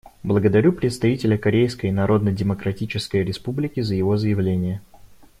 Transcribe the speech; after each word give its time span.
Благодарю 0.23 0.71
представителя 0.73 1.37
Корейской 1.37 1.91
Народно-Демократической 1.91 3.23
Республики 3.23 3.81
за 3.81 3.93
его 3.93 4.17
заявление. 4.17 4.81